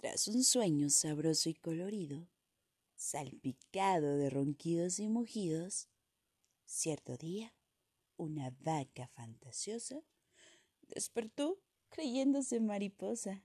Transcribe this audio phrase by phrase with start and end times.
[0.00, 2.26] Tras un sueño sabroso y colorido,
[2.96, 5.90] salpicado de ronquidos y mugidos,
[6.64, 7.54] cierto día,
[8.16, 10.02] una vaca fantasiosa
[10.88, 11.60] despertó
[11.90, 13.44] creyéndose mariposa.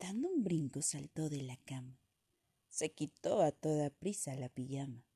[0.00, 2.02] Dando un brinco saltó de la cama,
[2.68, 5.06] se quitó a toda prisa la pijama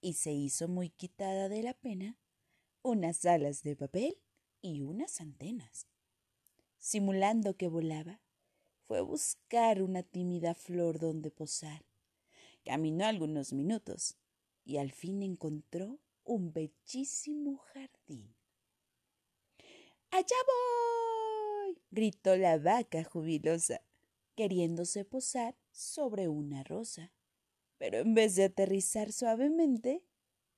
[0.00, 2.18] y se hizo muy quitada de la pena
[2.82, 4.18] unas alas de papel
[4.60, 5.86] y unas antenas.
[6.78, 8.20] Simulando que volaba,
[8.92, 11.82] fue buscar una tímida flor donde posar.
[12.62, 14.18] Caminó algunos minutos
[14.66, 18.34] y al fin encontró un bellísimo jardín.
[20.10, 21.78] ¡Allá voy!
[21.90, 23.80] gritó la vaca jubilosa,
[24.34, 27.14] queriéndose posar sobre una rosa.
[27.78, 30.04] Pero en vez de aterrizar suavemente,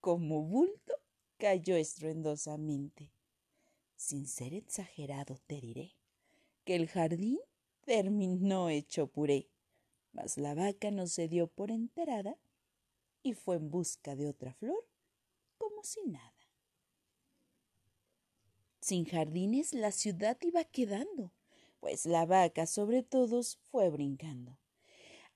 [0.01, 0.95] como bulto,
[1.39, 3.13] cayó estruendosamente.
[3.95, 5.95] Sin ser exagerado, te diré
[6.65, 7.39] que el jardín
[7.85, 9.49] terminó hecho puré.
[10.13, 12.39] Mas la vaca no se dio por enterada
[13.23, 14.87] y fue en busca de otra flor
[15.59, 16.33] como si nada.
[18.81, 21.33] Sin jardines la ciudad iba quedando,
[21.81, 24.59] pues la vaca sobre todos fue brincando.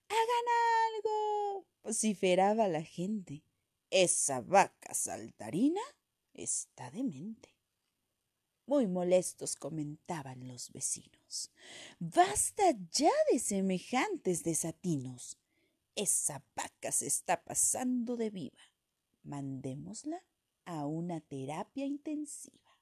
[0.08, 0.46] ¡Hagan
[0.94, 1.66] algo!
[1.88, 3.42] vociferaba la gente.
[3.90, 5.80] Esa vaca saltarina
[6.34, 7.57] está demente.
[8.68, 11.50] Muy molestos comentaban los vecinos.
[11.98, 15.38] Basta ya de semejantes desatinos.
[15.96, 18.58] Esa vaca se está pasando de viva.
[19.22, 20.22] Mandémosla
[20.66, 22.78] a una terapia intensiva.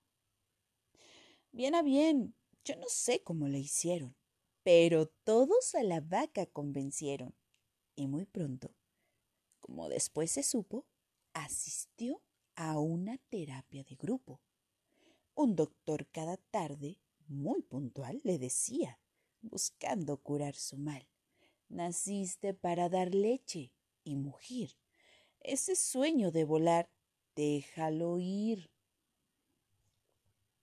[1.53, 4.17] Bien a bien, yo no sé cómo le hicieron,
[4.64, 7.33] pero todos a la vaca convencieron.
[7.95, 8.75] Y muy pronto,
[9.61, 10.84] como después se supo,
[11.33, 12.20] asistió
[12.57, 14.41] a una terapia de grupo.
[15.39, 16.98] Un doctor cada tarde,
[17.29, 18.98] muy puntual, le decía,
[19.42, 21.06] buscando curar su mal,
[21.69, 23.70] naciste para dar leche
[24.03, 24.79] y mugir.
[25.41, 26.89] Ese sueño de volar,
[27.35, 28.70] déjalo ir.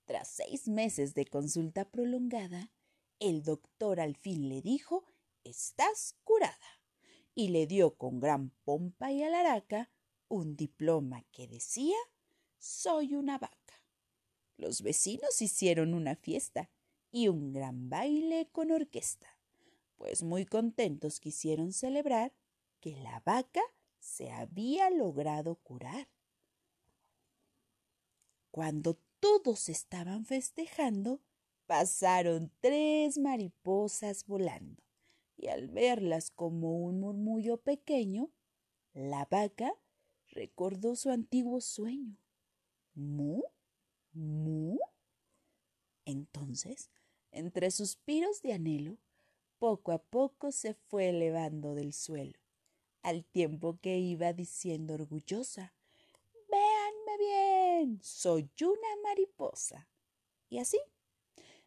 [0.06, 2.72] Tras seis meses de consulta prolongada,
[3.20, 5.04] el doctor al fin le dijo,
[5.44, 6.80] estás curada,
[7.36, 9.92] y le dio con gran pompa y alaraca
[10.26, 11.96] un diploma que decía,
[12.58, 13.83] soy una vaca.
[14.56, 16.70] Los vecinos hicieron una fiesta
[17.10, 19.38] y un gran baile con orquesta,
[19.96, 22.32] pues muy contentos quisieron celebrar
[22.80, 23.62] que la vaca
[23.98, 26.08] se había logrado curar.
[28.50, 31.20] Cuando todos estaban festejando,
[31.66, 34.82] pasaron tres mariposas volando,
[35.36, 38.30] y al verlas como un murmullo pequeño,
[38.92, 39.74] la vaca
[40.28, 42.18] recordó su antiguo sueño.
[46.54, 46.88] Entonces,
[47.32, 48.96] entre suspiros de anhelo,
[49.58, 52.38] poco a poco se fue elevando del suelo,
[53.02, 55.74] al tiempo que iba diciendo orgullosa,
[56.48, 59.88] Véanme bien, soy una mariposa.
[60.48, 60.78] Y así,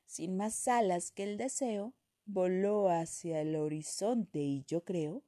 [0.05, 1.93] sin más alas que el deseo,
[2.25, 5.21] voló hacia el horizonte y yo creo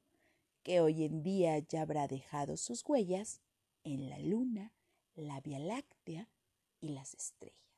[0.62, 3.42] que hoy en día ya habrá dejado sus huellas
[3.84, 4.72] en la luna,
[5.16, 6.30] la Vía Láctea
[6.80, 7.69] y las estrellas.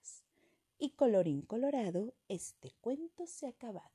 [0.84, 3.94] Y colorín colorado, este cuento se ha acabado.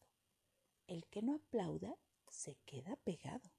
[0.87, 1.93] El que no aplauda
[2.29, 3.56] se queda pegado.